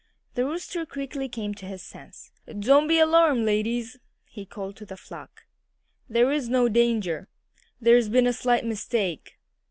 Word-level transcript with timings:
The 0.33 0.45
Rooster 0.45 0.83
quickly 0.83 1.29
came 1.29 1.53
to 1.53 1.67
his 1.67 1.83
senses. 1.83 2.31
"Don't 2.47 2.87
be 2.87 2.97
alarmed, 2.97 3.45
ladies!" 3.45 3.99
he 4.25 4.47
called 4.47 4.75
to 4.77 4.85
the 4.87 4.97
flock. 4.97 5.45
"There's 6.09 6.49
no 6.49 6.67
danger. 6.69 7.27
There's 7.79 8.09
been 8.09 8.25
a 8.25 8.33
slight 8.33 8.65
mistake." 8.65 9.37